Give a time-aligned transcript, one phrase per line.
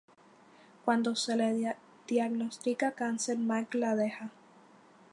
[0.83, 4.31] Cuando se le diagnostica cáncer, Mark la deja.